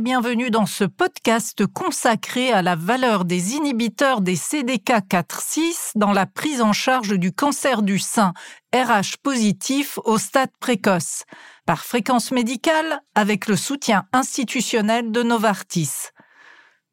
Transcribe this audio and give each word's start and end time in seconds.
bienvenue 0.00 0.50
dans 0.50 0.64
ce 0.64 0.84
podcast 0.84 1.66
consacré 1.66 2.50
à 2.50 2.62
la 2.62 2.76
valeur 2.76 3.24
des 3.24 3.54
inhibiteurs 3.54 4.22
des 4.22 4.36
CDK 4.36 5.02
4-6 5.08 5.92
dans 5.96 6.12
la 6.12 6.24
prise 6.24 6.62
en 6.62 6.72
charge 6.72 7.18
du 7.18 7.32
cancer 7.32 7.82
du 7.82 7.98
sein 7.98 8.32
RH 8.74 9.18
positif 9.22 9.98
au 10.04 10.16
stade 10.16 10.50
précoce, 10.60 11.24
par 11.66 11.84
fréquence 11.84 12.30
médicale 12.30 13.00
avec 13.14 13.48
le 13.48 13.56
soutien 13.56 14.06
institutionnel 14.12 15.12
de 15.12 15.22
Novartis. 15.22 16.08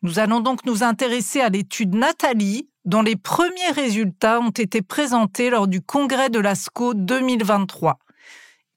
Nous 0.02 0.20
allons 0.20 0.42
donc 0.42 0.66
nous 0.66 0.84
intéresser 0.84 1.40
à 1.40 1.50
l'étude 1.50 1.96
Nathalie, 1.96 2.70
dont 2.84 3.02
les 3.02 3.16
premiers 3.16 3.72
résultats 3.74 4.42
ont 4.42 4.50
été 4.50 4.82
présentés 4.82 5.50
lors 5.50 5.68
du 5.68 5.82
congrès 5.82 6.30
de 6.30 6.40
l'ASCO 6.40 6.94
2023. 6.94 7.98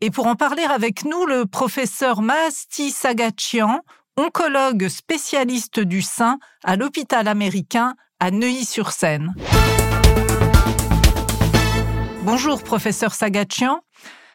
Et 0.01 0.11
pour 0.11 0.27
en 0.27 0.37
parler 0.37 0.65
avec 0.65 1.05
nous, 1.05 1.27
le 1.27 1.47
professeur 1.47 2.23
Mahasti 2.23 2.91
Sagachian, 2.91 3.83
oncologue 4.17 4.89
spécialiste 4.89 5.81
du 5.81 6.03
sein 6.03 6.39
à 6.63 6.77
l'hôpital 6.77 7.29
américain 7.29 7.95
à 8.21 8.31
Neuilly-sur-Seine. 8.31 9.35
Bonjour 12.23 12.63
professeur 12.63 13.15
Sagachian. 13.15 13.81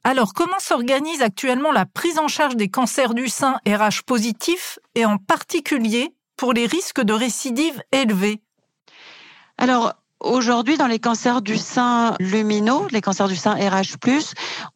Alors 0.04 0.34
comment 0.34 0.60
s'organise 0.60 1.22
actuellement 1.22 1.72
la 1.72 1.86
prise 1.86 2.18
en 2.18 2.28
charge 2.28 2.56
des 2.56 2.70
cancers 2.70 3.14
du 3.14 3.28
sein 3.28 3.60
RH 3.68 4.04
positifs 4.06 4.80
et 4.96 5.06
en 5.06 5.18
particulier 5.18 6.14
pour 6.38 6.54
les 6.54 6.66
risques 6.66 7.02
de 7.02 7.14
récidive 7.14 7.82
élevés? 7.92 8.42
Alors 9.58 9.94
Aujourd'hui, 10.20 10.78
dans 10.78 10.88
les 10.88 10.98
cancers 10.98 11.44
du 11.44 11.58
sein 11.58 12.16
lumineux, 12.20 12.88
les 12.92 13.02
cancers 13.02 13.28
du 13.28 13.36
sein 13.36 13.54
RH+, 13.54 13.98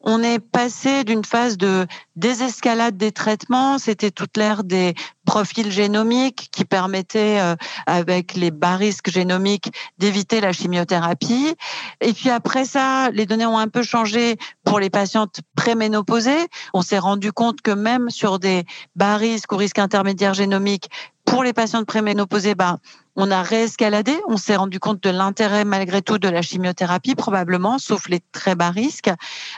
on 0.00 0.22
est 0.22 0.38
passé 0.38 1.02
d'une 1.02 1.24
phase 1.24 1.58
de 1.58 1.88
désescalade 2.14 2.96
des 2.96 3.10
traitements. 3.10 3.78
C'était 3.78 4.12
toute 4.12 4.36
l'ère 4.36 4.62
des 4.62 4.94
profils 5.26 5.72
génomiques 5.72 6.48
qui 6.52 6.64
permettaient, 6.64 7.40
euh, 7.40 7.56
avec 7.86 8.34
les 8.34 8.52
bas 8.52 8.76
risques 8.76 9.10
génomiques, 9.10 9.72
d'éviter 9.98 10.40
la 10.40 10.52
chimiothérapie. 10.52 11.56
Et 12.00 12.12
puis 12.12 12.30
après 12.30 12.64
ça, 12.64 13.10
les 13.10 13.26
données 13.26 13.46
ont 13.46 13.58
un 13.58 13.68
peu 13.68 13.82
changé 13.82 14.36
pour 14.62 14.78
les 14.78 14.90
patientes 14.90 15.40
préménopausées. 15.56 16.46
On 16.72 16.82
s'est 16.82 17.00
rendu 17.00 17.32
compte 17.32 17.62
que 17.62 17.72
même 17.72 18.10
sur 18.10 18.38
des 18.38 18.64
bas 18.94 19.16
risques 19.16 19.50
ou 19.50 19.56
risques 19.56 19.80
intermédiaires 19.80 20.34
génomiques, 20.34 20.88
pour 21.24 21.44
les 21.44 21.52
patientes 21.52 21.86
préménopausées, 21.86 22.54
bah, 22.54 22.78
on 23.16 23.30
a 23.30 23.42
réescaladé, 23.42 24.16
on 24.26 24.36
s'est 24.36 24.56
rendu 24.56 24.80
compte 24.80 25.02
de 25.02 25.10
l'intérêt 25.10 25.64
malgré 25.64 26.02
tout 26.02 26.18
de 26.18 26.28
la 26.28 26.42
chimiothérapie, 26.42 27.14
probablement, 27.14 27.78
sauf 27.78 28.08
les 28.08 28.20
très 28.32 28.54
bas 28.54 28.70
risques. 28.70 29.10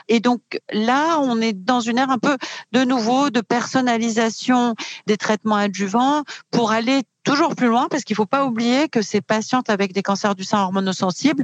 Et 0.07 0.19
donc 0.19 0.41
là, 0.71 1.19
on 1.19 1.39
est 1.41 1.53
dans 1.53 1.79
une 1.79 1.97
ère 1.97 2.09
un 2.09 2.19
peu 2.19 2.37
de 2.73 2.83
nouveau 2.83 3.29
de 3.29 3.41
personnalisation 3.41 4.75
des 5.07 5.17
traitements 5.17 5.55
adjuvants 5.55 6.23
pour 6.51 6.71
aller 6.71 7.03
toujours 7.23 7.55
plus 7.55 7.67
loin, 7.67 7.87
parce 7.89 8.03
qu'il 8.03 8.13
ne 8.13 8.17
faut 8.17 8.25
pas 8.25 8.45
oublier 8.45 8.87
que 8.89 9.01
ces 9.01 9.21
patientes 9.21 9.69
avec 9.69 9.93
des 9.93 10.03
cancers 10.03 10.35
du 10.35 10.43
sein 10.43 10.59
hormonosensibles 10.59 11.43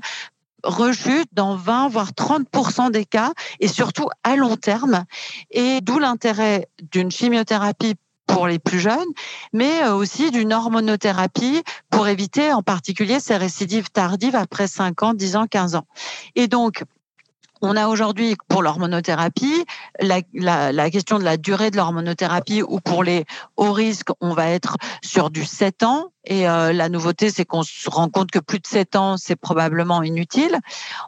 rechutent 0.63 1.33
dans 1.33 1.55
20 1.55 1.89
voire 1.89 2.13
30 2.13 2.91
des 2.91 3.05
cas 3.05 3.31
et 3.59 3.67
surtout 3.67 4.09
à 4.23 4.35
long 4.35 4.57
terme 4.57 5.05
et 5.49 5.81
d'où 5.81 5.97
l'intérêt 5.97 6.67
d'une 6.91 7.09
chimiothérapie 7.09 7.95
pour 8.31 8.47
les 8.47 8.59
plus 8.59 8.79
jeunes, 8.79 9.09
mais 9.53 9.83
euh, 9.83 9.93
aussi 9.93 10.31
d'une 10.31 10.53
hormonothérapie 10.53 11.63
pour 11.89 12.07
éviter 12.07 12.53
en 12.53 12.63
particulier 12.63 13.19
ces 13.19 13.37
récidives 13.37 13.89
tardives 13.91 14.35
après 14.35 14.67
5 14.67 15.03
ans, 15.03 15.13
10 15.13 15.35
ans, 15.35 15.47
15 15.47 15.75
ans. 15.75 15.85
Et 16.35 16.47
donc, 16.47 16.83
on 17.61 17.77
a 17.77 17.87
aujourd'hui 17.87 18.35
pour 18.47 18.63
l'hormonothérapie 18.63 19.65
la, 19.99 20.89
question 20.89 21.19
de 21.19 21.23
la 21.23 21.37
durée 21.37 21.69
de 21.69 21.77
l'hormonothérapie 21.77 22.63
ou 22.63 22.79
pour 22.79 23.03
les 23.03 23.25
hauts 23.55 23.71
risques, 23.71 24.09
on 24.19 24.33
va 24.33 24.49
être 24.49 24.77
sur 25.03 25.29
du 25.29 25.45
7 25.45 25.83
ans 25.83 26.11
et 26.25 26.47
euh, 26.47 26.71
la 26.71 26.87
nouveauté, 26.89 27.29
c'est 27.31 27.45
qu'on 27.45 27.63
se 27.63 27.89
rend 27.89 28.09
compte 28.09 28.29
que 28.29 28.39
plus 28.39 28.59
de 28.59 28.67
7 28.67 28.95
ans, 28.95 29.17
c'est 29.17 29.35
probablement 29.35 30.03
inutile. 30.03 30.59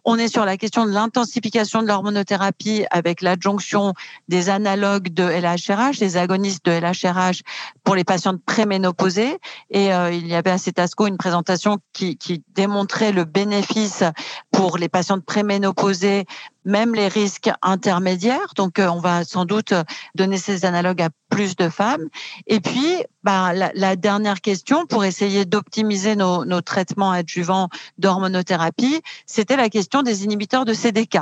On 0.06 0.18
est 0.18 0.28
sur 0.28 0.44
la 0.44 0.58
question 0.58 0.86
de 0.86 0.92
l'intensification 0.92 1.84
de 1.84 1.88
l'hormonothérapie 1.88 2.86
avec 2.90 3.22
l'adjonction 3.22 3.94
des 4.28 4.50
analogues 4.50 5.10
de 5.10 5.24
LHRH, 5.24 6.00
des 6.00 6.18
agonistes 6.18 6.66
de 6.66 6.72
LHRH 6.72 7.42
pour 7.84 7.96
les 7.96 8.04
patientes 8.04 8.42
préménopausées. 8.44 9.38
Et 9.70 9.94
euh, 9.94 10.12
il 10.12 10.28
y 10.28 10.36
avait 10.36 10.52
à 10.52 10.58
cet 10.58 10.80
ASCO 10.80 11.06
une 11.06 11.18
présentation 11.18 11.78
qui, 11.94 12.18
qui 12.18 12.44
démontrait 12.56 13.12
le 13.12 13.26
bénéfice 13.26 14.04
pour 14.52 14.78
les 14.78 14.90
patientes 14.90 15.26
préménopausées 15.26 16.26
même 16.66 16.96
les 16.96 17.08
risques 17.08 17.50
intermédiaires. 17.62 18.54
Donc, 18.56 18.80
euh, 18.80 18.88
on 18.88 19.00
va 19.00 19.24
sans 19.24 19.46
doute 19.46 19.74
donner 20.16 20.38
ces 20.38 20.66
analogues 20.66 21.02
à 21.02 21.10
plus 21.30 21.56
de 21.56 21.70
femmes. 21.70 22.08
Et 22.48 22.60
puis, 22.60 23.04
bah, 23.24 23.54
la, 23.54 23.96
dernière 23.96 24.42
question 24.42 24.86
pour 24.86 25.06
essayer 25.06 25.46
d'optimiser 25.46 26.16
nos, 26.16 26.46
nos 26.46 26.62
traitements 26.62 27.12
adjuvants 27.12 27.70
d'hormonothérapie, 27.98 29.02
c'était 29.26 29.56
la 29.56 29.70
question 29.70 30.02
des 30.04 30.24
inhibiteurs 30.24 30.66
de 30.66 30.74
CDK 30.74 31.20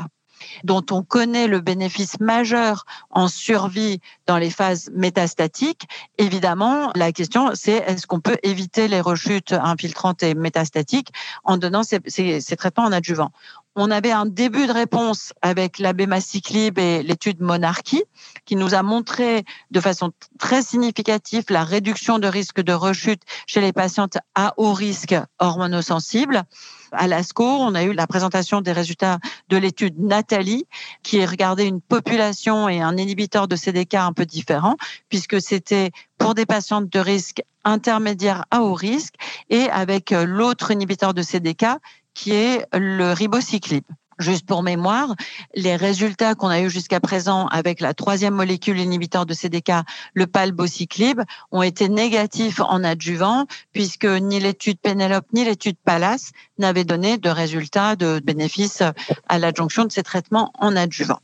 dont 0.64 0.86
on 0.92 1.04
connaît 1.04 1.48
le 1.48 1.60
bénéfice 1.60 2.20
majeur 2.20 2.86
en 3.10 3.28
survie 3.28 4.00
dans 4.28 4.38
les 4.38 4.50
phases 4.50 4.90
métastatiques, 4.94 5.88
évidemment, 6.18 6.92
la 6.96 7.12
question, 7.12 7.52
c'est 7.54 7.78
est-ce 7.78 8.08
qu'on 8.08 8.20
peut 8.20 8.38
éviter 8.44 8.88
les 8.88 9.02
rechutes 9.02 9.54
infiltrantes 9.54 10.24
et 10.24 10.36
métastatiques 10.36 11.10
en 11.44 11.58
donnant 11.58 11.84
ces, 11.84 12.56
traitements 12.58 12.86
en 12.86 12.92
adjuvant? 12.92 13.32
On 13.76 13.90
avait 13.90 14.12
un 14.12 14.26
début 14.26 14.68
de 14.68 14.74
réponse 14.74 15.32
avec 15.42 15.80
l'abémaciclib 15.80 16.78
et 16.78 17.04
l'étude 17.04 17.40
Monarchie 17.40 18.04
qui 18.46 18.58
nous 18.58 18.74
a 18.76 18.84
montré 18.84 19.46
de 19.72 19.80
façon 19.80 20.12
très 20.40 20.62
significative 20.62 21.46
la 21.50 21.64
réduction 21.64 22.20
de 22.20 22.28
risque 22.28 22.60
de 22.60 22.74
rechute 22.74 23.22
chez 23.48 23.62
les 23.62 23.72
patientes 23.72 24.18
à 24.36 24.54
haut 24.58 24.74
risque 24.74 25.16
hormonosensibles. 25.40 26.44
À 26.92 27.08
l'ASCO, 27.08 27.46
on 27.46 27.74
a 27.76 27.84
eu 27.84 27.94
la 27.94 28.08
présentation 28.08 28.62
des 28.62 28.72
résultats 28.72 29.20
de 29.50 29.58
l'étude 29.58 30.00
Nathalie, 30.00 30.66
qui 31.04 31.26
regardait 31.26 31.68
une 31.68 31.82
population 31.82 32.68
et 32.68 32.82
un 32.82 32.98
inhibiteur 32.98 33.48
de 33.48 33.56
CDK 33.56 33.96
un 33.96 34.14
peu 34.14 34.26
différent, 34.26 34.76
puisque 35.10 35.42
c'était 35.42 35.92
pour 36.18 36.36
des 36.36 36.46
patientes 36.46 36.90
de 36.90 37.00
risque 37.00 37.42
intermédiaire 37.64 38.46
à 38.52 38.62
haut 38.62 38.74
risque 38.74 39.16
et 39.50 39.70
avec 39.70 40.12
l'autre 40.12 40.72
inhibiteur 40.72 41.14
de 41.14 41.22
CDK 41.22 41.66
qui 42.14 42.32
est 42.32 42.66
le 42.74 43.14
ribociclib. 43.14 43.84
Juste 44.22 44.46
pour 44.46 44.62
mémoire, 44.62 45.16
les 45.56 45.76
résultats 45.76 46.36
qu'on 46.36 46.50
a 46.50 46.62
eu 46.62 46.70
jusqu'à 46.70 47.00
présent 47.00 47.48
avec 47.48 47.80
la 47.80 47.96
troisième 47.96 48.36
molécule 48.36 48.80
inhibiteur 48.80 49.26
de 49.26 49.34
CDK, 49.34 49.72
le 50.14 50.28
palbociclib, 50.28 51.22
ont 51.52 51.64
été 51.64 51.90
négatifs 51.90 52.60
en 52.60 52.84
adjuvant, 52.84 53.48
puisque 53.74 54.06
ni 54.06 54.40
l'étude 54.40 54.80
Pénélope 54.80 55.26
ni 55.34 55.44
l'étude 55.44 55.78
Pallas 55.84 56.32
n'avaient 56.60 56.84
donné 56.84 57.18
de 57.18 57.30
résultats 57.30 57.96
de 57.96 58.22
bénéfices 58.24 58.84
à 59.28 59.40
l'adjonction 59.40 59.86
de 59.86 59.92
ces 59.92 60.04
traitements 60.04 60.52
en 60.60 60.76
adjuvant. 60.76 61.20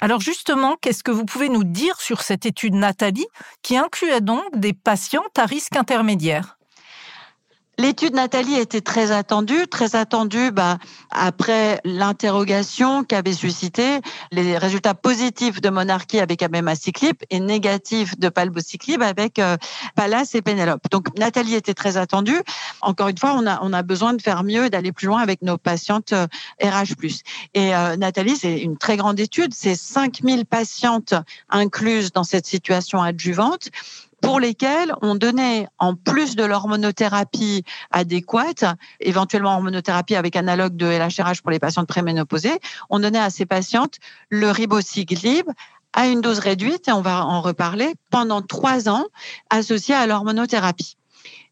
Alors 0.00 0.20
justement, 0.20 0.76
qu'est-ce 0.80 1.04
que 1.04 1.12
vous 1.12 1.24
pouvez 1.24 1.48
nous 1.48 1.64
dire 1.64 2.00
sur 2.00 2.22
cette 2.22 2.46
étude 2.46 2.74
Nathalie 2.74 3.26
qui 3.62 3.76
incluait 3.76 4.20
donc 4.20 4.44
des 4.56 4.72
patientes 4.72 5.38
à 5.38 5.46
risque 5.46 5.76
intermédiaire? 5.76 6.57
L'étude 7.80 8.14
Nathalie 8.14 8.56
était 8.56 8.80
très 8.80 9.12
attendue, 9.12 9.68
très 9.68 9.94
attendue 9.94 10.50
bah, 10.50 10.78
après 11.12 11.80
l'interrogation 11.84 13.04
qu'avait 13.04 13.32
suscité 13.32 14.00
les 14.32 14.58
résultats 14.58 14.94
positifs 14.94 15.60
de 15.60 15.70
Monarchie 15.70 16.18
avec 16.18 16.42
abemaciclib 16.42 17.14
et 17.30 17.38
négatifs 17.38 18.18
de 18.18 18.30
palbociclib 18.30 19.00
avec 19.00 19.38
euh, 19.38 19.56
Pallas 19.94 20.32
et 20.34 20.42
Pénélope. 20.42 20.90
Donc 20.90 21.16
Nathalie 21.16 21.54
était 21.54 21.72
très 21.72 21.96
attendue. 21.96 22.42
Encore 22.80 23.06
une 23.06 23.18
fois, 23.18 23.34
on 23.36 23.46
a, 23.46 23.60
on 23.62 23.72
a 23.72 23.84
besoin 23.84 24.12
de 24.12 24.22
faire 24.22 24.42
mieux, 24.42 24.70
d'aller 24.70 24.90
plus 24.90 25.06
loin 25.06 25.20
avec 25.20 25.42
nos 25.42 25.56
patientes 25.56 26.12
euh, 26.12 26.26
RH+. 26.60 26.94
Et 27.54 27.76
euh, 27.76 27.96
Nathalie, 27.96 28.36
c'est 28.36 28.58
une 28.58 28.76
très 28.76 28.96
grande 28.96 29.20
étude, 29.20 29.54
c'est 29.54 29.76
5000 29.76 30.46
patientes 30.46 31.14
incluses 31.48 32.10
dans 32.10 32.24
cette 32.24 32.46
situation 32.46 33.00
adjuvante 33.00 33.68
pour 34.20 34.40
lesquels 34.40 34.92
on 35.02 35.14
donnait, 35.14 35.68
en 35.78 35.94
plus 35.94 36.36
de 36.36 36.44
l'hormonothérapie 36.44 37.64
adéquate, 37.90 38.64
éventuellement 39.00 39.54
hormonothérapie 39.54 40.16
avec 40.16 40.36
analogue 40.36 40.76
de 40.76 40.86
LHRH 40.86 41.42
pour 41.42 41.50
les 41.50 41.58
patientes 41.58 41.88
préménopausées, 41.88 42.58
on 42.90 42.98
donnait 42.98 43.18
à 43.18 43.30
ces 43.30 43.46
patientes 43.46 43.96
le 44.28 44.50
ribociclib 44.50 45.46
à 45.92 46.06
une 46.06 46.20
dose 46.20 46.38
réduite, 46.38 46.88
et 46.88 46.92
on 46.92 47.00
va 47.00 47.24
en 47.24 47.40
reparler, 47.40 47.94
pendant 48.10 48.42
trois 48.42 48.88
ans, 48.88 49.06
associé 49.50 49.94
à 49.94 50.06
l'hormonothérapie. 50.06 50.96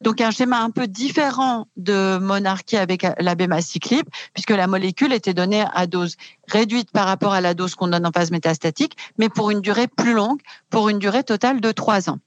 Donc 0.02 0.20
un 0.20 0.30
schéma 0.30 0.60
un 0.60 0.70
peu 0.70 0.86
différent 0.86 1.66
de 1.76 2.18
monarchie 2.18 2.76
avec 2.76 3.06
l'abémaciclib, 3.18 4.06
puisque 4.34 4.50
la 4.50 4.66
molécule 4.66 5.12
était 5.12 5.34
donnée 5.34 5.64
à 5.72 5.86
dose 5.86 6.16
réduite 6.48 6.90
par 6.90 7.06
rapport 7.06 7.32
à 7.32 7.40
la 7.40 7.54
dose 7.54 7.74
qu'on 7.74 7.88
donne 7.88 8.06
en 8.06 8.12
phase 8.12 8.30
métastatique, 8.30 8.96
mais 9.18 9.28
pour 9.28 9.50
une 9.50 9.60
durée 9.60 9.88
plus 9.88 10.12
longue, 10.12 10.40
pour 10.70 10.88
une 10.88 10.98
durée 10.98 11.24
totale 11.24 11.60
de 11.60 11.72
trois 11.72 12.10
ans. 12.10 12.18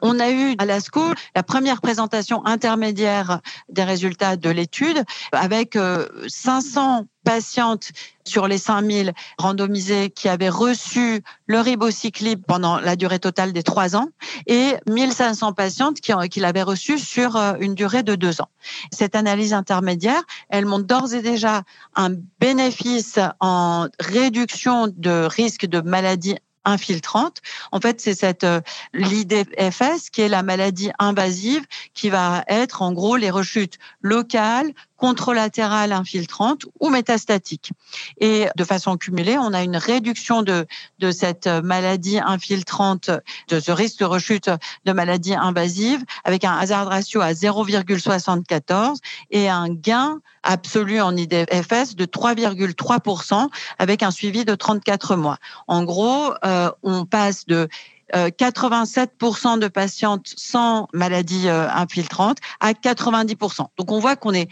On 0.00 0.18
a 0.18 0.30
eu 0.30 0.54
à 0.58 0.64
l'ASCO 0.64 1.02
la 1.34 1.42
première 1.42 1.80
présentation 1.80 2.44
intermédiaire 2.46 3.40
des 3.68 3.84
résultats 3.84 4.36
de 4.36 4.48
l'étude 4.48 5.04
avec 5.32 5.78
500 6.26 6.98
euh, 6.98 7.02
patientes 7.24 7.92
sur 8.24 8.48
les 8.48 8.58
5000 8.58 9.12
randomisées 9.38 10.10
qui 10.10 10.28
avaient 10.28 10.48
reçu 10.48 11.22
le 11.46 11.60
ribociclib 11.60 12.42
pendant 12.46 12.80
la 12.80 12.96
durée 12.96 13.18
totale 13.18 13.52
des 13.52 13.62
trois 13.62 13.94
ans 13.94 14.08
et 14.46 14.74
1500 14.88 15.52
patientes 15.52 16.00
qui, 16.00 16.12
qui 16.30 16.40
l'avaient 16.40 16.62
reçu 16.62 16.98
sur 16.98 17.36
euh, 17.36 17.54
une 17.60 17.74
durée 17.74 18.02
de 18.02 18.14
deux 18.14 18.40
ans. 18.40 18.48
Cette 18.90 19.14
analyse 19.14 19.52
intermédiaire, 19.52 20.22
elle 20.48 20.64
montre 20.64 20.86
d'ores 20.86 21.12
et 21.12 21.22
déjà 21.22 21.62
un 21.94 22.10
bénéfice 22.40 23.18
en 23.38 23.88
réduction 24.00 24.88
de 24.88 25.26
risque 25.30 25.66
de 25.66 25.80
maladie 25.80 26.36
infiltrante. 26.64 27.42
En 27.70 27.80
fait, 27.80 28.00
c'est 28.00 28.14
cette 28.14 28.44
euh, 28.44 28.60
l'IDFS 28.92 30.10
qui 30.10 30.22
est 30.22 30.28
la 30.28 30.42
maladie 30.42 30.90
invasive 30.98 31.66
qui 31.94 32.10
va 32.10 32.44
être 32.48 32.82
en 32.82 32.92
gros 32.92 33.16
les 33.16 33.30
rechutes 33.30 33.78
locales, 34.00 34.72
contralatérales 35.02 35.90
infiltrantes 35.90 36.66
ou 36.78 36.88
métastatiques. 36.88 37.72
Et 38.20 38.46
de 38.54 38.62
façon 38.62 38.96
cumulée, 38.96 39.36
on 39.36 39.52
a 39.52 39.64
une 39.64 39.76
réduction 39.76 40.42
de, 40.42 40.64
de 41.00 41.10
cette 41.10 41.48
maladie 41.48 42.20
infiltrante, 42.20 43.10
de 43.48 43.58
ce 43.58 43.72
risque 43.72 43.98
de 43.98 44.04
rechute 44.04 44.48
de 44.84 44.92
maladie 44.92 45.34
invasive 45.34 46.04
avec 46.22 46.44
un 46.44 46.52
hazard 46.52 46.86
ratio 46.86 47.20
à 47.20 47.32
0,74 47.32 48.98
et 49.32 49.48
un 49.48 49.70
gain 49.70 50.20
absolu 50.44 51.00
en 51.00 51.16
IDFS 51.16 51.96
de 51.96 52.04
3,3% 52.04 53.48
avec 53.80 54.04
un 54.04 54.12
suivi 54.12 54.44
de 54.44 54.54
34 54.54 55.16
mois. 55.16 55.38
En 55.66 55.82
gros, 55.82 56.32
euh, 56.44 56.70
on 56.84 57.06
passe 57.06 57.44
de 57.46 57.68
87% 58.14 59.54
euh, 59.54 59.58
de 59.58 59.68
patientes 59.68 60.32
sans 60.36 60.88
maladie 60.92 61.48
euh, 61.48 61.68
infiltrante 61.70 62.38
à 62.60 62.72
90%. 62.72 63.66
Donc 63.78 63.90
on 63.90 63.98
voit 63.98 64.16
qu'on 64.16 64.34
est 64.34 64.48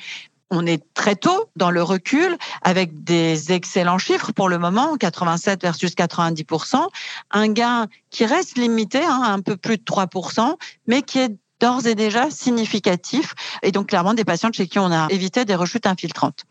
on 0.51 0.67
est 0.67 0.83
très 0.95 1.17
tôt 1.17 1.49
dans 1.57 1.71
le 1.71 1.83
recul 1.83 2.37
avec 2.63 3.05
des 3.05 3.53
excellents 3.53 3.99
chiffres 3.99 4.33
pour 4.33 4.49
le 4.49 4.59
moment, 4.59 4.97
87 4.97 5.63
versus 5.63 5.93
90%, 5.93 6.87
un 7.31 7.49
gain 7.49 7.87
qui 8.11 8.27
reste 8.27 8.59
limité, 8.59 9.03
hein, 9.05 9.23
un 9.25 9.41
peu 9.41 9.57
plus 9.57 9.79
de 9.79 9.85
3%, 9.85 10.57
mais 10.87 11.03
qui 11.03 11.19
est 11.19 11.37
d'ores 11.61 11.87
et 11.87 11.95
déjà 11.95 12.31
significatif. 12.31 13.35
Et 13.63 13.71
donc 13.71 13.89
clairement 13.89 14.15
des 14.15 14.25
patients 14.25 14.51
chez 14.53 14.67
qui 14.67 14.79
on 14.79 14.91
a 14.91 15.07
évité 15.11 15.45
des 15.45 15.55
rechutes 15.55 15.87
infiltrantes. 15.87 16.45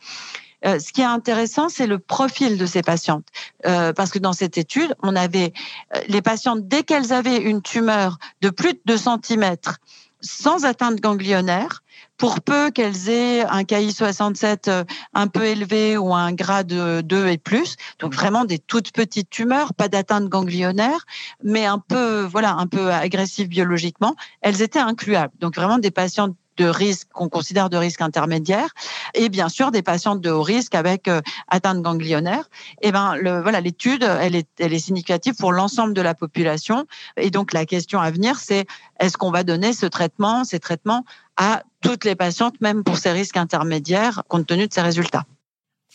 Euh, 0.65 0.79
ce 0.79 0.91
qui 0.91 1.01
est 1.01 1.05
intéressant, 1.05 1.69
c'est 1.69 1.87
le 1.87 1.99
profil 1.99 2.57
de 2.57 2.65
ces 2.65 2.81
patientes, 2.81 3.27
euh, 3.65 3.93
parce 3.93 4.11
que 4.11 4.19
dans 4.19 4.33
cette 4.33 4.57
étude, 4.57 4.93
on 5.01 5.15
avait 5.15 5.53
euh, 5.95 6.01
les 6.09 6.21
patientes 6.21 6.67
dès 6.67 6.83
qu'elles 6.83 7.13
avaient 7.13 7.37
une 7.37 7.61
tumeur 7.61 8.17
de 8.41 8.49
plus 8.49 8.73
de 8.73 8.81
2 8.85 8.97
cm 8.97 9.55
sans 10.21 10.65
atteinte 10.65 10.99
ganglionnaire, 10.99 11.83
pour 12.17 12.41
peu 12.41 12.69
qu'elles 12.71 13.09
aient 13.09 13.45
un 13.45 13.63
KI 13.63 13.93
67 13.93 14.67
euh, 14.67 14.83
un 15.13 15.27
peu 15.27 15.45
élevé 15.45 15.97
ou 15.97 16.13
un 16.13 16.33
grade 16.33 16.67
2 16.67 17.27
et 17.27 17.37
plus, 17.37 17.77
donc 17.99 18.13
vraiment 18.13 18.45
des 18.45 18.59
toutes 18.59 18.91
petites 18.91 19.29
tumeurs, 19.29 19.73
pas 19.73 19.87
d'atteinte 19.87 20.27
ganglionnaire, 20.27 21.05
mais 21.43 21.65
un 21.65 21.79
peu 21.79 22.23
voilà 22.23 22.55
un 22.55 22.67
peu 22.67 22.91
agressives 22.91 23.47
biologiquement, 23.47 24.15
elles 24.41 24.61
étaient 24.61 24.79
incluables. 24.79 25.33
Donc 25.39 25.55
vraiment 25.55 25.77
des 25.77 25.91
patientes 25.91 26.35
de 26.59 26.65
risque 26.67 27.07
qu'on 27.13 27.29
considère 27.29 27.69
de 27.69 27.77
risque 27.77 28.01
intermédiaire 28.01 28.69
et 29.13 29.29
bien 29.29 29.49
sûr 29.49 29.71
des 29.71 29.81
patientes 29.81 30.21
de 30.21 30.29
haut 30.29 30.43
risque 30.43 30.75
avec 30.75 31.07
euh, 31.07 31.21
atteinte 31.47 31.81
ganglionnaire. 31.81 32.49
Et 32.81 32.89
eh 32.89 32.91
ben 32.91 33.15
le, 33.15 33.41
voilà 33.41 33.61
l'étude 33.61 34.03
elle 34.03 34.35
est 34.35 34.47
elle 34.59 34.73
est 34.73 34.79
significative 34.79 35.35
pour 35.35 35.53
l'ensemble 35.53 35.93
de 35.93 36.01
la 36.01 36.13
population 36.13 36.85
et 37.17 37.31
donc 37.31 37.53
la 37.53 37.65
question 37.65 37.99
à 37.99 38.11
venir 38.11 38.39
c'est 38.39 38.65
est-ce 38.99 39.17
qu'on 39.17 39.31
va 39.31 39.43
donner 39.43 39.73
ce 39.73 39.85
traitement 39.85 40.43
ces 40.43 40.59
traitements 40.59 41.05
à 41.37 41.63
toutes 41.81 42.03
les 42.03 42.15
patientes 42.15 42.59
même 42.59 42.83
pour 42.83 42.97
ces 42.97 43.11
risques 43.11 43.37
intermédiaires 43.37 44.23
compte 44.27 44.45
tenu 44.45 44.67
de 44.67 44.73
ces 44.73 44.81
résultats? 44.81 45.23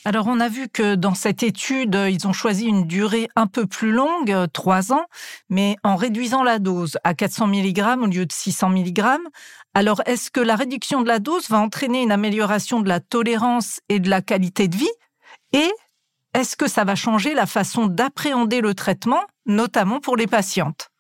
Alors 0.06 0.26
on 0.26 0.38
a 0.38 0.50
vu 0.50 0.68
que 0.68 0.96
dans 0.96 1.14
cette 1.14 1.42
étude, 1.42 1.94
ils 1.94 2.26
ont 2.26 2.34
choisi 2.34 2.66
une 2.66 2.86
durée 2.86 3.28
un 3.36 3.46
peu 3.46 3.66
plus 3.66 3.90
longue, 3.90 4.30
euh, 4.30 4.46
trois 4.46 4.92
ans, 4.92 5.06
mais 5.48 5.76
en 5.82 5.96
réduisant 5.96 6.42
la 6.42 6.58
dose 6.58 6.98
à 7.04 7.14
400 7.14 7.46
mg 7.46 8.02
au 8.02 8.06
lieu 8.06 8.26
de 8.26 8.32
600 8.32 8.68
mg. 8.68 9.02
Alors 9.72 10.02
est-ce 10.04 10.30
que 10.30 10.40
la 10.40 10.56
réduction 10.56 11.00
de 11.00 11.08
la 11.08 11.20
dose 11.20 11.48
va 11.48 11.58
entraîner 11.58 12.02
une 12.02 12.12
amélioration 12.12 12.80
de 12.80 12.88
la 12.88 13.00
tolérance 13.00 13.80
et 13.88 13.98
de 13.98 14.10
la 14.10 14.20
qualité 14.20 14.68
de 14.68 14.76
vie? 14.76 14.92
Et 15.52 15.70
est-ce 16.34 16.54
que 16.56 16.68
ça 16.68 16.84
va 16.84 16.96
changer 16.96 17.32
la 17.32 17.46
façon 17.46 17.86
d'appréhender 17.86 18.60
le 18.60 18.74
traitement, 18.74 19.22
notamment 19.46 20.00
pour 20.00 20.16
les 20.16 20.26
patientes? 20.26 20.90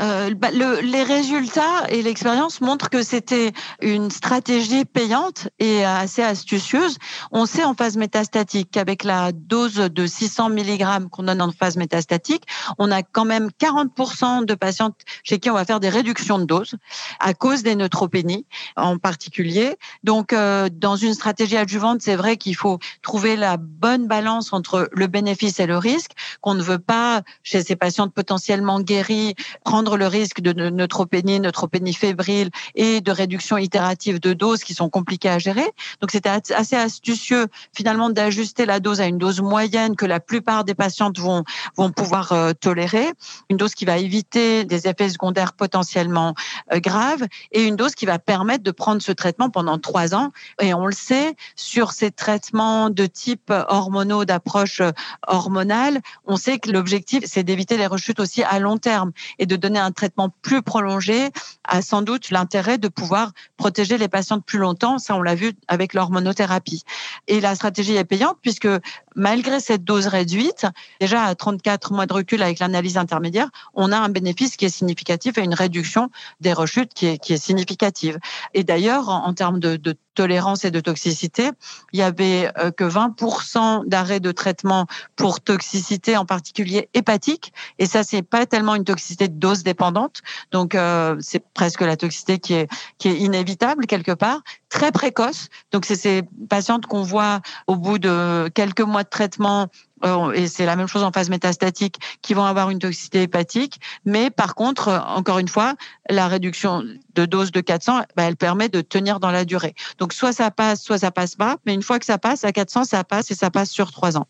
Euh, 0.00 0.34
bah, 0.34 0.50
le, 0.52 0.80
les 0.80 1.02
résultats 1.02 1.84
et 1.88 2.02
l'expérience 2.02 2.60
montrent 2.60 2.90
que 2.90 3.02
c'était 3.02 3.52
une 3.80 4.10
stratégie 4.10 4.84
payante 4.84 5.48
et 5.58 5.84
assez 5.84 6.22
astucieuse. 6.22 6.98
On 7.32 7.46
sait 7.46 7.64
en 7.64 7.74
phase 7.74 7.96
métastatique 7.96 8.70
qu'avec 8.70 9.04
la 9.04 9.32
dose 9.32 9.76
de 9.76 10.06
600 10.06 10.50
mg 10.50 11.08
qu'on 11.10 11.22
donne 11.22 11.40
en 11.40 11.50
phase 11.50 11.76
métastatique, 11.76 12.44
on 12.78 12.90
a 12.90 13.02
quand 13.02 13.24
même 13.24 13.50
40% 13.58 14.44
de 14.44 14.54
patientes 14.54 15.00
chez 15.22 15.38
qui 15.38 15.50
on 15.50 15.54
va 15.54 15.64
faire 15.64 15.80
des 15.80 15.88
réductions 15.88 16.38
de 16.38 16.44
dose 16.44 16.74
à 17.18 17.32
cause 17.32 17.62
des 17.62 17.74
neutropénies 17.74 18.46
en 18.76 18.98
particulier. 18.98 19.76
Donc, 20.04 20.32
euh, 20.32 20.68
dans 20.70 20.96
une 20.96 21.14
stratégie 21.14 21.56
adjuvante, 21.56 22.02
c'est 22.02 22.16
vrai 22.16 22.36
qu'il 22.36 22.56
faut 22.56 22.78
trouver 23.02 23.36
la 23.36 23.56
bonne 23.56 24.06
balance 24.06 24.52
entre 24.52 24.88
le 24.92 25.06
bénéfice 25.06 25.58
et 25.60 25.66
le 25.66 25.78
risque, 25.78 26.12
qu'on 26.40 26.54
ne 26.54 26.62
veut 26.62 26.78
pas 26.78 27.22
chez 27.42 27.62
ces 27.62 27.76
patientes 27.76 28.12
potentiellement 28.12 28.80
guéries 28.80 29.34
prendre 29.64 29.85
le 29.94 30.08
risque 30.08 30.40
de 30.40 30.52
neutropénie, 30.52 31.38
neutropénie 31.38 31.94
fébrile 31.94 32.50
et 32.74 33.00
de 33.00 33.12
réduction 33.12 33.56
itérative 33.58 34.18
de 34.18 34.32
doses 34.32 34.64
qui 34.64 34.74
sont 34.74 34.90
compliquées 34.90 35.28
à 35.28 35.38
gérer. 35.38 35.70
Donc 36.00 36.10
c'était 36.10 36.30
assez 36.30 36.74
astucieux 36.74 37.46
finalement 37.72 38.10
d'ajuster 38.10 38.66
la 38.66 38.80
dose 38.80 39.00
à 39.00 39.06
une 39.06 39.18
dose 39.18 39.40
moyenne 39.40 39.94
que 39.94 40.06
la 40.06 40.18
plupart 40.18 40.64
des 40.64 40.74
patientes 40.74 41.18
vont 41.18 41.44
vont 41.76 41.90
pouvoir 41.90 42.32
euh, 42.32 42.52
tolérer, 42.52 43.12
une 43.50 43.56
dose 43.56 43.74
qui 43.74 43.84
va 43.84 43.98
éviter 43.98 44.64
des 44.64 44.88
effets 44.88 45.10
secondaires 45.10 45.52
potentiellement 45.52 46.34
euh, 46.72 46.80
graves 46.80 47.24
et 47.52 47.62
une 47.62 47.76
dose 47.76 47.94
qui 47.94 48.06
va 48.06 48.18
permettre 48.18 48.64
de 48.64 48.70
prendre 48.70 49.02
ce 49.02 49.12
traitement 49.12 49.50
pendant 49.50 49.78
trois 49.78 50.14
ans. 50.14 50.32
Et 50.60 50.74
on 50.74 50.86
le 50.86 50.92
sait 50.92 51.34
sur 51.54 51.92
ces 51.92 52.10
traitements 52.10 52.90
de 52.90 53.06
type 53.06 53.52
hormonaux 53.68 54.24
d'approche 54.24 54.80
euh, 54.80 54.90
hormonale, 55.26 56.00
on 56.24 56.36
sait 56.36 56.58
que 56.58 56.70
l'objectif 56.70 57.24
c'est 57.26 57.44
d'éviter 57.44 57.76
les 57.76 57.86
rechutes 57.86 58.20
aussi 58.20 58.42
à 58.42 58.58
long 58.58 58.78
terme 58.78 59.12
et 59.38 59.46
de 59.46 59.56
donner 59.56 59.75
un 59.78 59.92
traitement 59.92 60.30
plus 60.42 60.62
prolongé 60.62 61.30
a 61.64 61.82
sans 61.82 62.02
doute 62.02 62.30
l'intérêt 62.30 62.78
de 62.78 62.88
pouvoir 62.88 63.32
protéger 63.56 63.98
les 63.98 64.08
patientes 64.08 64.44
plus 64.44 64.58
longtemps. 64.58 64.98
Ça, 64.98 65.16
on 65.16 65.22
l'a 65.22 65.34
vu 65.34 65.52
avec 65.68 65.94
l'hormonothérapie. 65.94 66.84
Et 67.28 67.40
la 67.40 67.54
stratégie 67.54 67.96
est 67.96 68.04
payante 68.04 68.38
puisque 68.42 68.68
malgré 69.14 69.60
cette 69.60 69.84
dose 69.84 70.06
réduite, 70.06 70.66
déjà 71.00 71.24
à 71.24 71.34
34 71.34 71.92
mois 71.92 72.06
de 72.06 72.12
recul 72.12 72.42
avec 72.42 72.58
l'analyse 72.58 72.96
intermédiaire, 72.96 73.48
on 73.74 73.92
a 73.92 73.98
un 73.98 74.08
bénéfice 74.08 74.56
qui 74.56 74.64
est 74.64 74.70
significatif 74.70 75.38
et 75.38 75.42
une 75.42 75.54
réduction 75.54 76.10
des 76.40 76.52
rechutes 76.52 76.94
qui 76.94 77.06
est, 77.06 77.18
qui 77.18 77.32
est 77.32 77.42
significative. 77.42 78.18
Et 78.54 78.64
d'ailleurs, 78.64 79.08
en, 79.08 79.32
termes 79.34 79.58
de, 79.58 79.76
de 79.76 79.96
tolérance 80.16 80.64
et 80.64 80.72
de 80.72 80.80
toxicité. 80.80 81.50
Il 81.92 82.00
y 82.00 82.02
avait 82.02 82.50
euh, 82.58 82.72
que 82.72 82.82
20% 82.82 83.86
d'arrêt 83.86 84.18
de 84.18 84.32
traitement 84.32 84.86
pour 85.14 85.40
toxicité, 85.40 86.16
en 86.16 86.24
particulier 86.24 86.88
hépatique. 86.94 87.52
Et 87.78 87.86
ça, 87.86 88.02
c'est 88.02 88.22
pas 88.22 88.46
tellement 88.46 88.74
une 88.74 88.84
toxicité 88.84 89.28
dose 89.28 89.62
dépendante. 89.62 90.22
Donc, 90.50 90.74
euh, 90.74 91.16
c'est 91.20 91.44
presque 91.54 91.82
la 91.82 91.96
toxicité 91.96 92.38
qui 92.38 92.54
est, 92.54 92.68
qui 92.98 93.08
est 93.08 93.18
inévitable 93.18 93.86
quelque 93.86 94.12
part, 94.12 94.42
très 94.68 94.92
précoce. 94.92 95.48
Donc, 95.72 95.84
c'est 95.84 95.96
ces 95.96 96.22
patientes 96.48 96.86
qu'on 96.86 97.02
voit 97.02 97.40
au 97.66 97.76
bout 97.76 97.98
de 97.98 98.48
quelques 98.54 98.80
mois 98.80 99.04
de 99.04 99.08
traitement 99.08 99.68
euh, 100.04 100.32
et 100.32 100.46
c'est 100.46 100.66
la 100.66 100.76
même 100.76 100.86
chose 100.86 101.02
en 101.02 101.12
phase 101.12 101.30
métastatique, 101.30 101.96
qui 102.22 102.34
vont 102.34 102.44
avoir 102.44 102.70
une 102.70 102.78
toxicité 102.78 103.22
hépatique. 103.22 103.80
Mais 104.04 104.30
par 104.30 104.54
contre, 104.54 104.88
encore 105.08 105.38
une 105.38 105.48
fois, 105.48 105.74
la 106.10 106.28
réduction 106.28 106.82
de 107.14 107.24
dose 107.24 107.50
de 107.52 107.60
400, 107.60 108.02
bah, 108.16 108.24
elle 108.24 108.36
permet 108.36 108.68
de 108.68 108.80
tenir 108.80 109.20
dans 109.20 109.30
la 109.30 109.44
durée. 109.44 109.74
Donc 109.98 110.12
soit 110.12 110.32
ça 110.32 110.50
passe, 110.50 110.82
soit 110.82 110.98
ça 110.98 111.10
passe 111.10 111.34
pas. 111.34 111.56
Mais 111.64 111.74
une 111.74 111.82
fois 111.82 111.98
que 111.98 112.04
ça 112.04 112.18
passe 112.18 112.44
à 112.44 112.52
400, 112.52 112.84
ça 112.84 113.04
passe 113.04 113.30
et 113.30 113.34
ça 113.34 113.50
passe 113.50 113.70
sur 113.70 113.90
trois 113.90 114.16
ans. 114.16 114.26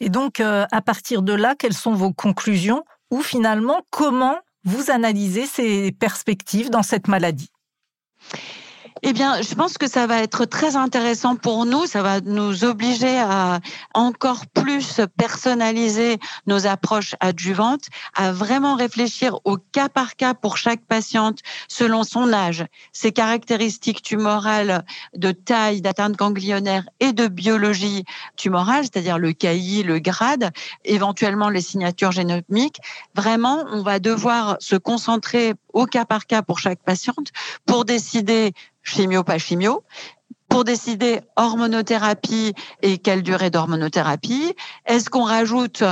Et 0.00 0.08
donc, 0.08 0.40
euh, 0.40 0.64
à 0.72 0.80
partir 0.80 1.22
de 1.22 1.34
là, 1.34 1.54
quelles 1.58 1.74
sont 1.74 1.94
vos 1.94 2.12
conclusions 2.12 2.84
ou 3.10 3.20
finalement, 3.20 3.82
comment 3.90 4.38
vous 4.64 4.90
analysez 4.90 5.46
ces 5.46 5.92
perspectives 5.92 6.70
dans 6.70 6.82
cette 6.82 7.06
maladie? 7.06 7.50
Eh 9.02 9.12
bien, 9.12 9.42
je 9.42 9.54
pense 9.54 9.76
que 9.76 9.88
ça 9.88 10.06
va 10.06 10.22
être 10.22 10.44
très 10.44 10.76
intéressant 10.76 11.34
pour 11.34 11.66
nous. 11.66 11.86
Ça 11.86 12.02
va 12.02 12.20
nous 12.20 12.64
obliger 12.64 13.18
à 13.18 13.60
encore 13.92 14.46
plus 14.46 15.00
personnaliser 15.16 16.18
nos 16.46 16.66
approches 16.66 17.16
adjuvantes, 17.20 17.86
à 18.14 18.32
vraiment 18.32 18.76
réfléchir 18.76 19.40
au 19.44 19.56
cas 19.56 19.88
par 19.88 20.14
cas 20.16 20.32
pour 20.32 20.56
chaque 20.56 20.82
patiente 20.82 21.40
selon 21.68 22.04
son 22.04 22.32
âge, 22.32 22.64
ses 22.92 23.10
caractéristiques 23.10 24.00
tumorales 24.00 24.84
de 25.14 25.32
taille, 25.32 25.80
d'atteinte 25.80 26.16
ganglionnaire 26.16 26.84
et 27.00 27.12
de 27.12 27.26
biologie 27.26 28.04
tumorale, 28.36 28.84
c'est-à-dire 28.84 29.18
le 29.18 29.32
KI, 29.32 29.82
le 29.82 29.98
grade, 29.98 30.50
éventuellement 30.84 31.48
les 31.48 31.60
signatures 31.60 32.12
génomiques. 32.12 32.78
Vraiment, 33.14 33.64
on 33.70 33.82
va 33.82 33.98
devoir 33.98 34.56
se 34.60 34.76
concentrer 34.76 35.54
au 35.74 35.86
cas 35.86 36.06
par 36.06 36.26
cas 36.26 36.42
pour 36.42 36.58
chaque 36.58 36.82
patiente 36.82 37.28
pour 37.66 37.84
décider 37.84 38.52
chimio, 38.82 39.24
pas 39.24 39.38
chimio, 39.38 39.84
pour 40.48 40.64
décider 40.64 41.20
hormonothérapie 41.36 42.54
et 42.80 42.98
quelle 42.98 43.22
durée 43.22 43.50
d'hormonothérapie. 43.50 44.54
Est-ce 44.86 45.10
qu'on 45.10 45.24
rajoute 45.24 45.82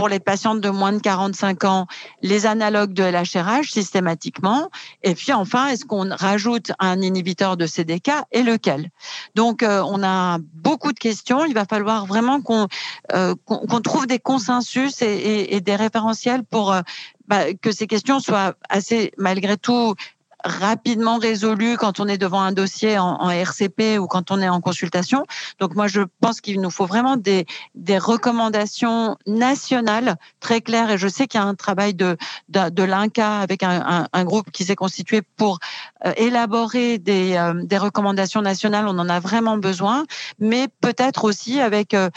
pour 0.00 0.08
les 0.08 0.18
patientes 0.18 0.62
de 0.62 0.70
moins 0.70 0.94
de 0.94 0.98
45 0.98 1.64
ans 1.64 1.86
les 2.22 2.46
analogues 2.46 2.94
de 2.94 3.02
LHRH 3.02 3.70
systématiquement 3.70 4.70
Et 5.02 5.14
puis 5.14 5.34
enfin, 5.34 5.66
est-ce 5.66 5.84
qu'on 5.84 6.08
rajoute 6.08 6.72
un 6.78 7.02
inhibiteur 7.02 7.58
de 7.58 7.66
CDK 7.66 8.10
et 8.32 8.42
lequel? 8.42 8.88
Donc 9.34 9.62
euh, 9.62 9.82
on 9.86 10.02
a 10.02 10.38
beaucoup 10.54 10.94
de 10.94 10.98
questions. 10.98 11.44
Il 11.44 11.52
va 11.52 11.66
falloir 11.66 12.06
vraiment 12.06 12.40
qu'on 12.40 12.66
euh, 13.12 13.34
qu'on 13.44 13.80
trouve 13.82 14.06
des 14.06 14.18
consensus 14.18 15.02
et, 15.02 15.04
et, 15.04 15.56
et 15.56 15.60
des 15.60 15.76
référentiels 15.76 16.44
pour 16.44 16.72
euh, 16.72 16.80
bah, 17.28 17.52
que 17.52 17.70
ces 17.70 17.86
questions 17.86 18.20
soient 18.20 18.54
assez 18.70 19.12
malgré 19.18 19.58
tout 19.58 19.94
rapidement 20.44 21.18
résolu 21.18 21.76
quand 21.76 22.00
on 22.00 22.08
est 22.08 22.18
devant 22.18 22.40
un 22.40 22.52
dossier 22.52 22.98
en, 22.98 23.30
RCP 23.30 23.98
ou 23.98 24.06
quand 24.06 24.30
on 24.30 24.40
est 24.40 24.48
en 24.48 24.60
consultation. 24.60 25.24
Donc 25.58 25.74
moi, 25.74 25.86
je 25.86 26.02
pense 26.20 26.40
qu'il 26.40 26.60
nous 26.60 26.70
faut 26.70 26.86
vraiment 26.86 27.16
des, 27.16 27.46
des 27.74 27.98
recommandations 27.98 29.16
nationales 29.26 30.16
très 30.40 30.60
claires. 30.60 30.90
Et 30.90 30.98
je 30.98 31.08
sais 31.08 31.26
qu'il 31.26 31.40
y 31.40 31.42
a 31.42 31.46
un 31.46 31.54
travail 31.54 31.94
de, 31.94 32.16
de, 32.48 32.82
l'INCA 32.82 33.40
avec 33.40 33.62
un, 33.62 34.06
un, 34.12 34.24
groupe 34.24 34.50
qui 34.50 34.64
s'est 34.64 34.76
constitué 34.76 35.22
pour 35.36 35.58
euh, 36.04 36.12
élaborer 36.16 36.98
des, 36.98 37.36
euh, 37.36 37.54
des 37.64 37.78
recommandations 37.78 38.42
nationales. 38.42 38.86
On 38.88 38.98
en 38.98 39.08
a 39.08 39.20
vraiment 39.20 39.56
besoin, 39.56 40.04
mais 40.38 40.68
peut-être 40.80 41.24
aussi 41.24 41.60
avec 41.60 41.94
euh, 41.94 42.10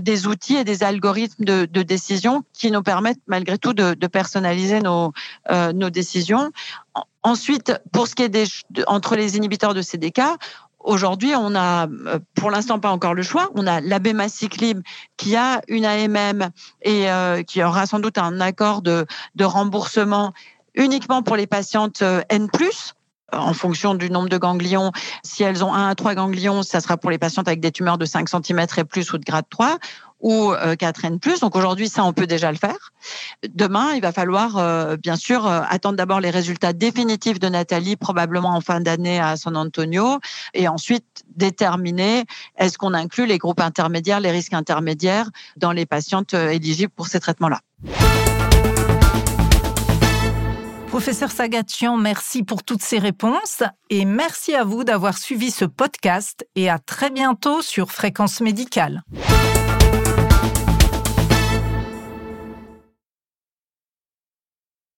des 0.00 0.26
outils 0.26 0.56
et 0.56 0.64
des 0.64 0.82
algorithmes 0.82 1.44
de, 1.44 1.64
de, 1.64 1.82
décision 1.82 2.42
qui 2.52 2.70
nous 2.70 2.82
permettent 2.82 3.20
malgré 3.26 3.58
tout 3.58 3.74
de, 3.74 3.94
personnaliser 4.06 4.80
nos, 4.80 5.12
nos 5.50 5.90
décisions. 5.90 6.50
Ensuite, 7.22 7.72
pour 7.92 8.08
ce 8.08 8.14
qui 8.14 8.22
est 8.22 8.28
des, 8.28 8.46
entre 8.86 9.16
les 9.16 9.36
inhibiteurs 9.36 9.74
de 9.74 9.82
CDK, 9.82 10.20
Aujourd'hui, 10.80 11.34
on 11.36 11.54
a, 11.54 11.86
euh, 11.86 12.18
pour 12.34 12.50
l'instant, 12.50 12.78
pas 12.78 12.90
encore 12.90 13.14
le 13.14 13.22
choix. 13.22 13.50
On 13.54 13.66
a 13.66 13.80
l'abemaciclib 13.80 14.80
qui 15.16 15.34
a 15.36 15.60
une 15.66 15.84
AMM 15.84 16.50
et 16.82 17.10
euh, 17.10 17.42
qui 17.42 17.62
aura 17.62 17.86
sans 17.86 17.98
doute 17.98 18.16
un 18.16 18.40
accord 18.40 18.80
de, 18.80 19.04
de 19.34 19.44
remboursement 19.44 20.32
uniquement 20.74 21.22
pour 21.22 21.36
les 21.36 21.48
patientes 21.48 22.02
euh, 22.02 22.22
N+, 22.28 22.48
en 23.32 23.52
fonction 23.52 23.94
du 23.94 24.10
nombre 24.10 24.28
de 24.28 24.38
ganglions. 24.38 24.92
Si 25.22 25.42
elles 25.42 25.64
ont 25.64 25.74
1 25.74 25.88
à 25.88 25.94
3 25.94 26.14
ganglions, 26.14 26.62
ça 26.62 26.80
sera 26.80 26.96
pour 26.96 27.10
les 27.10 27.18
patientes 27.18 27.48
avec 27.48 27.60
des 27.60 27.72
tumeurs 27.72 27.98
de 27.98 28.04
5 28.04 28.28
cm 28.28 28.66
et 28.76 28.84
plus 28.84 29.12
ou 29.12 29.18
de 29.18 29.24
grade 29.24 29.44
3 29.50 29.78
ou 30.20 30.52
4N+. 30.52 31.18
Euh, 31.26 31.38
Donc 31.40 31.54
aujourd'hui, 31.56 31.88
ça, 31.88 32.04
on 32.04 32.12
peut 32.12 32.26
déjà 32.26 32.50
le 32.50 32.58
faire. 32.58 32.92
Demain, 33.48 33.92
il 33.94 34.00
va 34.00 34.12
falloir 34.12 34.56
euh, 34.56 34.96
bien 34.96 35.16
sûr 35.16 35.46
euh, 35.46 35.60
attendre 35.68 35.96
d'abord 35.96 36.20
les 36.20 36.30
résultats 36.30 36.72
définitifs 36.72 37.38
de 37.38 37.48
Nathalie, 37.48 37.96
probablement 37.96 38.50
en 38.50 38.60
fin 38.60 38.80
d'année 38.80 39.20
à 39.20 39.36
San 39.36 39.56
Antonio, 39.56 40.18
et 40.54 40.66
ensuite 40.66 41.24
déterminer 41.36 42.24
est-ce 42.56 42.78
qu'on 42.78 42.94
inclut 42.94 43.26
les 43.26 43.38
groupes 43.38 43.60
intermédiaires, 43.60 44.20
les 44.20 44.30
risques 44.30 44.54
intermédiaires 44.54 45.30
dans 45.56 45.72
les 45.72 45.86
patientes 45.86 46.34
éligibles 46.34 46.92
pour 46.94 47.06
ces 47.06 47.20
traitements-là. 47.20 47.60
Professeur 50.98 51.30
Sagatian, 51.30 51.96
merci 51.96 52.42
pour 52.42 52.64
toutes 52.64 52.82
ces 52.82 52.98
réponses 52.98 53.62
et 53.88 54.04
merci 54.04 54.56
à 54.56 54.64
vous 54.64 54.82
d'avoir 54.82 55.16
suivi 55.16 55.52
ce 55.52 55.64
podcast 55.64 56.44
et 56.56 56.68
à 56.68 56.80
très 56.80 57.10
bientôt 57.10 57.62
sur 57.62 57.92
Fréquence 57.92 58.40
Médicale. 58.40 59.04